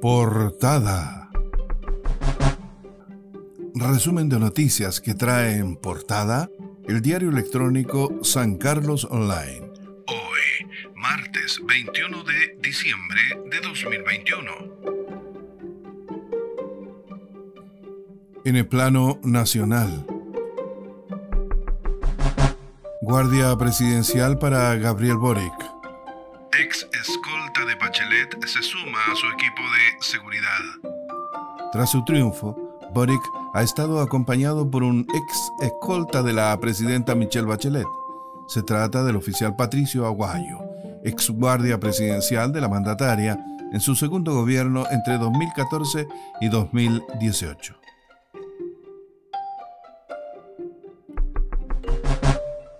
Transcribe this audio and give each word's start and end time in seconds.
Portada. 0.00 1.30
Resumen 3.74 4.28
de 4.28 4.38
noticias 4.38 5.00
que 5.00 5.14
trae 5.14 5.56
en 5.56 5.76
portada 5.76 6.50
el 6.86 7.00
diario 7.00 7.30
electrónico 7.30 8.12
San 8.22 8.58
Carlos 8.58 9.06
Online. 9.10 9.70
Hoy, 10.06 10.68
martes 10.94 11.60
21 11.66 12.24
de 12.24 12.58
diciembre 12.60 13.20
de 13.50 13.60
2021. 13.60 14.52
En 18.44 18.56
el 18.56 18.66
plano 18.68 19.18
nacional. 19.24 20.06
Guardia 23.00 23.56
presidencial 23.56 24.38
para 24.38 24.74
Gabriel 24.76 25.16
Boric. 25.16 25.75
Ex 26.58 26.88
escolta 26.98 27.66
de 27.66 27.74
Bachelet 27.74 28.46
se 28.46 28.62
suma 28.62 28.98
a 29.12 29.14
su 29.14 29.26
equipo 29.26 29.62
de 29.62 30.02
seguridad. 30.02 30.90
Tras 31.70 31.90
su 31.90 32.02
triunfo, 32.04 32.56
Boric 32.94 33.20
ha 33.52 33.62
estado 33.62 34.00
acompañado 34.00 34.70
por 34.70 34.82
un 34.82 35.00
ex 35.00 35.52
escolta 35.60 36.22
de 36.22 36.32
la 36.32 36.58
presidenta 36.58 37.14
Michelle 37.14 37.46
Bachelet. 37.46 37.86
Se 38.48 38.62
trata 38.62 39.04
del 39.04 39.16
oficial 39.16 39.54
Patricio 39.54 40.06
Aguayo, 40.06 40.60
ex 41.04 41.28
guardia 41.28 41.78
presidencial 41.78 42.52
de 42.52 42.62
la 42.62 42.68
mandataria 42.68 43.38
en 43.72 43.80
su 43.80 43.94
segundo 43.94 44.32
gobierno 44.32 44.86
entre 44.90 45.18
2014 45.18 46.08
y 46.40 46.48
2018. 46.48 47.85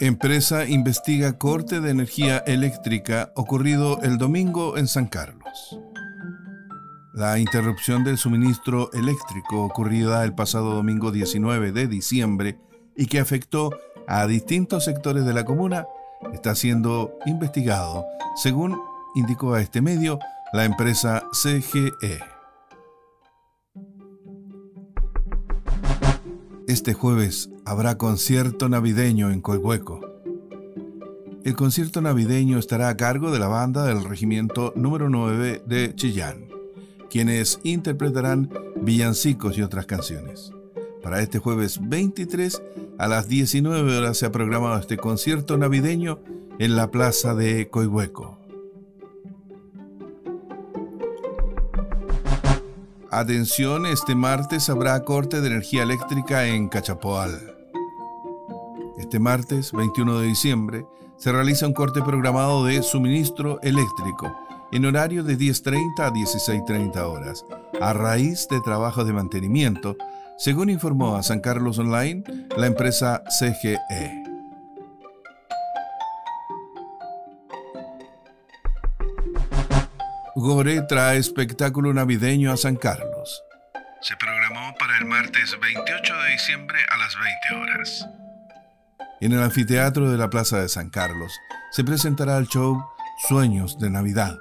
Empresa 0.00 0.64
investiga 0.64 1.38
corte 1.38 1.80
de 1.80 1.90
energía 1.90 2.38
eléctrica 2.46 3.32
ocurrido 3.34 4.00
el 4.02 4.16
domingo 4.16 4.76
en 4.76 4.86
San 4.86 5.06
Carlos. 5.06 5.80
La 7.12 7.40
interrupción 7.40 8.04
del 8.04 8.16
suministro 8.16 8.92
eléctrico 8.92 9.64
ocurrida 9.64 10.22
el 10.22 10.36
pasado 10.36 10.72
domingo 10.72 11.10
19 11.10 11.72
de 11.72 11.88
diciembre 11.88 12.60
y 12.96 13.06
que 13.06 13.18
afectó 13.18 13.76
a 14.06 14.28
distintos 14.28 14.84
sectores 14.84 15.24
de 15.24 15.34
la 15.34 15.44
comuna 15.44 15.88
está 16.32 16.54
siendo 16.54 17.18
investigado, 17.26 18.06
según 18.36 18.80
indicó 19.16 19.54
a 19.54 19.60
este 19.60 19.80
medio 19.80 20.20
la 20.52 20.64
empresa 20.64 21.24
CGE. 21.32 22.37
Este 26.68 26.92
jueves 26.92 27.48
habrá 27.64 27.96
concierto 27.96 28.68
navideño 28.68 29.30
en 29.30 29.40
Coihueco. 29.40 30.02
El 31.42 31.56
concierto 31.56 32.02
navideño 32.02 32.58
estará 32.58 32.90
a 32.90 32.96
cargo 32.98 33.30
de 33.30 33.38
la 33.38 33.48
banda 33.48 33.86
del 33.86 34.04
regimiento 34.04 34.74
número 34.76 35.08
9 35.08 35.62
de 35.64 35.94
Chillán, 35.94 36.50
quienes 37.08 37.58
interpretarán 37.62 38.50
villancicos 38.82 39.56
y 39.56 39.62
otras 39.62 39.86
canciones. 39.86 40.52
Para 41.02 41.22
este 41.22 41.38
jueves 41.38 41.80
23 41.82 42.62
a 42.98 43.08
las 43.08 43.28
19 43.28 43.96
horas 43.96 44.18
se 44.18 44.26
ha 44.26 44.30
programado 44.30 44.78
este 44.78 44.98
concierto 44.98 45.56
navideño 45.56 46.20
en 46.58 46.76
la 46.76 46.90
plaza 46.90 47.34
de 47.34 47.70
Coihueco. 47.70 48.38
Atención, 53.10 53.86
este 53.86 54.14
martes 54.14 54.68
habrá 54.68 55.02
corte 55.02 55.40
de 55.40 55.46
energía 55.46 55.82
eléctrica 55.82 56.46
en 56.46 56.68
Cachapoal. 56.68 57.56
Este 58.98 59.18
martes, 59.18 59.72
21 59.72 60.20
de 60.20 60.26
diciembre, 60.26 60.86
se 61.16 61.32
realiza 61.32 61.66
un 61.66 61.72
corte 61.72 62.02
programado 62.02 62.66
de 62.66 62.82
suministro 62.82 63.60
eléctrico 63.62 64.30
en 64.72 64.84
horario 64.84 65.24
de 65.24 65.38
10.30 65.38 66.00
a 66.00 66.12
16.30 66.12 66.96
horas, 66.98 67.46
a 67.80 67.94
raíz 67.94 68.46
de 68.50 68.60
trabajos 68.60 69.06
de 69.06 69.14
mantenimiento, 69.14 69.96
según 70.36 70.68
informó 70.68 71.16
a 71.16 71.22
San 71.22 71.40
Carlos 71.40 71.78
Online 71.78 72.22
la 72.58 72.66
empresa 72.66 73.22
CGE. 73.40 74.27
Gore 80.38 80.82
trae 80.82 81.18
espectáculo 81.18 81.92
navideño 81.92 82.52
a 82.52 82.56
San 82.56 82.76
Carlos. 82.76 83.42
Se 84.00 84.14
programó 84.16 84.72
para 84.78 84.96
el 84.98 85.04
martes 85.04 85.58
28 85.60 86.14
de 86.14 86.30
diciembre 86.30 86.78
a 86.90 86.96
las 86.96 87.16
20 87.50 87.72
horas. 87.72 88.08
En 89.20 89.32
el 89.32 89.42
anfiteatro 89.42 90.08
de 90.08 90.16
la 90.16 90.30
Plaza 90.30 90.60
de 90.60 90.68
San 90.68 90.90
Carlos 90.90 91.32
se 91.72 91.82
presentará 91.82 92.38
el 92.38 92.46
show 92.46 92.80
Sueños 93.26 93.80
de 93.80 93.90
Navidad, 93.90 94.38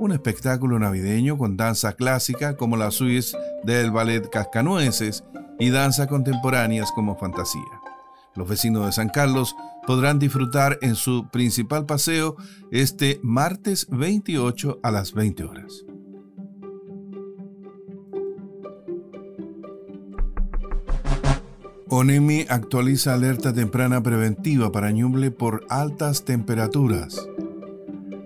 un 0.00 0.10
espectáculo 0.10 0.80
navideño 0.80 1.38
con 1.38 1.56
danza 1.56 1.92
clásica 1.92 2.56
como 2.56 2.76
la 2.76 2.90
suite 2.90 3.38
del 3.62 3.92
ballet 3.92 4.28
Cascanueces 4.28 5.22
y 5.60 5.70
danza 5.70 6.08
contemporáneas 6.08 6.90
como 6.90 7.16
Fantasía. 7.16 7.62
Los 8.34 8.48
vecinos 8.48 8.84
de 8.84 8.90
San 8.90 9.10
Carlos 9.10 9.54
podrán 9.86 10.18
disfrutar 10.18 10.78
en 10.82 10.94
su 10.94 11.28
principal 11.30 11.86
paseo 11.86 12.36
este 12.70 13.20
martes 13.22 13.86
28 13.90 14.80
a 14.82 14.90
las 14.90 15.12
20 15.12 15.44
horas. 15.44 15.84
ONEMI 21.88 22.46
actualiza 22.48 23.14
alerta 23.14 23.54
temprana 23.54 24.02
preventiva 24.02 24.72
para 24.72 24.90
Ñuble 24.90 25.30
por 25.30 25.64
altas 25.68 26.24
temperaturas. 26.24 27.28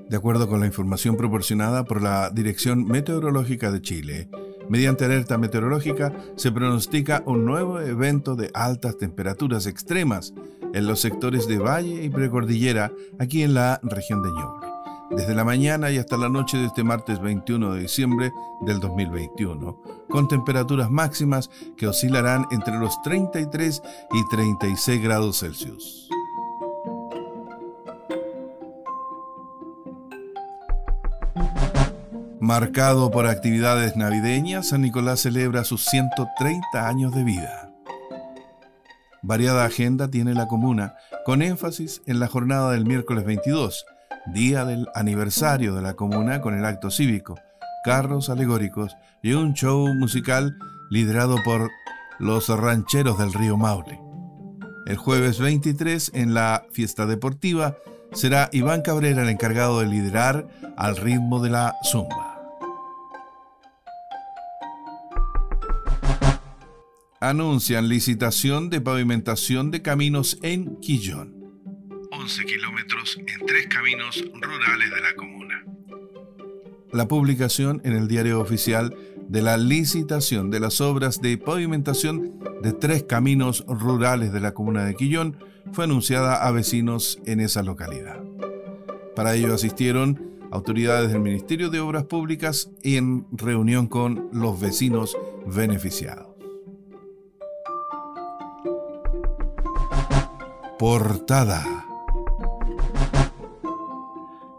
De 0.09 0.17
acuerdo 0.17 0.49
con 0.49 0.61
la 0.61 0.67
información 0.67 1.17
proporcionada 1.17 1.85
por 1.85 2.03
la 2.03 2.31
Dirección 2.31 2.85
Meteorológica 2.85 3.71
de 3.71 3.83
Chile, 3.83 4.29
Mediante 4.71 5.05
alerta 5.05 5.37
meteorológica 5.37 6.13
se 6.37 6.53
pronostica 6.53 7.25
un 7.27 7.45
nuevo 7.45 7.81
evento 7.81 8.37
de 8.37 8.53
altas 8.55 8.99
temperaturas 8.99 9.67
extremas 9.67 10.33
en 10.73 10.87
los 10.87 11.01
sectores 11.01 11.47
de 11.47 11.59
valle 11.59 12.03
y 12.03 12.09
precordillera 12.09 12.93
aquí 13.19 13.43
en 13.43 13.55
la 13.55 13.81
región 13.83 14.23
de 14.23 14.31
Ñuble, 14.31 14.69
desde 15.11 15.35
la 15.35 15.45
mañana 15.45 15.91
y 15.91 15.99
hasta 15.99 16.17
la 16.17 16.29
noche 16.29 16.59
de 16.59 16.67
este 16.67 16.85
martes 16.85 17.21
21 17.21 17.75
de 17.75 17.81
diciembre 17.81 18.33
del 18.61 18.81
2021, 18.81 19.81
con 20.09 20.29
temperaturas 20.29 20.91
máximas 20.91 21.51
que 21.77 21.87
oscilarán 21.87 22.47
entre 22.51 22.79
los 22.79 23.01
33 23.03 23.83
y 24.13 24.29
36 24.29 25.03
grados 25.03 25.41
Celsius. 25.41 26.09
Marcado 32.41 33.11
por 33.11 33.27
actividades 33.27 33.97
navideñas, 33.97 34.71
San 34.71 34.81
Nicolás 34.81 35.21
celebra 35.21 35.63
sus 35.63 35.85
130 35.85 36.89
años 36.89 37.15
de 37.15 37.23
vida. 37.23 37.70
Variada 39.23 39.65
agenda 39.65 40.09
tiene 40.09 40.35
la 40.35 40.49
comuna, 40.49 40.95
con 41.27 41.43
énfasis 41.43 42.01
en 42.07 42.21
la 42.21 42.27
jornada 42.27 42.73
del 42.73 42.87
miércoles 42.87 43.25
22, 43.25 43.85
día 44.33 44.65
del 44.65 44.89
aniversario 44.95 45.75
de 45.75 45.83
la 45.83 45.95
comuna 45.95 46.41
con 46.41 46.59
el 46.59 46.65
acto 46.65 46.91
cívico, 46.91 47.39
carros 47.85 48.31
alegóricos 48.31 48.97
y 49.23 49.33
un 49.33 49.53
show 49.53 49.93
musical 49.95 50.57
liderado 50.91 51.37
por 51.45 51.71
los 52.19 52.49
rancheros 52.49 53.19
del 53.19 53.33
río 53.33 53.57
Maule. 53.57 54.01
El 54.87 54.97
jueves 54.97 55.39
23, 55.39 56.13
en 56.15 56.33
la 56.33 56.65
fiesta 56.73 57.05
deportiva, 57.07 57.77
será 58.13 58.49
Iván 58.53 58.81
Cabrera 58.81 59.23
el 59.23 59.29
encargado 59.29 59.81
de 59.81 59.87
liderar 59.87 60.49
al 60.77 60.97
ritmo 60.97 61.41
de 61.41 61.51
la 61.51 61.77
zumba. 61.85 62.30
Anuncian 67.21 67.91
licitación 67.91 68.71
de 68.71 68.81
pavimentación 68.81 69.71
de 69.71 69.83
caminos 69.83 70.39
en 70.43 70.77
Quillón. 70.81 71.35
11 72.13 72.45
kilómetros 72.47 73.19
en 73.19 73.47
tres 73.47 73.67
caminos 73.67 74.25
rurales 74.41 74.91
de 74.91 75.01
la 75.03 75.15
comuna. 75.15 75.67
La 76.93 77.09
publicación 77.09 77.83
en 77.85 77.93
el 77.93 78.09
diario 78.09 78.41
oficial 78.41 78.97
de 79.29 79.43
la 79.43 79.59
licitación 79.59 80.51
de 80.51 80.61
las 80.61 80.81
obras 80.81 81.21
de 81.21 81.37
pavimentación 81.37 82.41
de 82.63 82.73
tres 82.73 83.03
caminos 83.03 83.67
rurales 83.69 84.33
de 84.33 84.41
la 84.41 84.55
comuna 84.55 84.87
de 84.87 84.95
Quillón 84.95 85.37
fue 85.73 85.85
anunciada 85.85 86.47
a 86.47 86.51
vecinos 86.53 87.21
en 87.27 87.41
esa 87.41 87.63
localidad. 87.63 88.19
Para 89.15 89.35
ello 89.35 89.53
asistieron 89.53 90.39
autoridades 90.51 91.13
del 91.13 91.21
Ministerio 91.21 91.69
de 91.69 91.81
Obras 91.81 92.05
Públicas 92.05 92.71
en 92.83 93.27
reunión 93.31 93.89
con 93.89 94.31
los 94.33 94.59
vecinos 94.59 95.19
beneficiados. 95.47 96.30
Portada. 100.81 101.63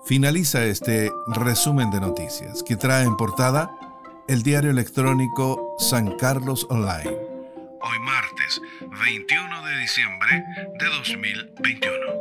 Finaliza 0.05 0.65
este 0.65 1.09
resumen 1.33 1.89
de 1.89 1.99
noticias 1.99 2.61
que 2.61 2.75
trae 2.75 3.05
en 3.05 3.17
portada 3.17 3.75
el 4.27 4.43
diario 4.43 4.69
electrónico 4.69 5.75
San 5.79 6.15
Carlos 6.17 6.67
Online. 6.69 7.09
Hoy 7.09 7.99
martes 8.01 8.61
21 9.03 9.65
de 9.65 9.77
diciembre 9.79 10.43
de 10.79 10.85
2021. 10.85 12.20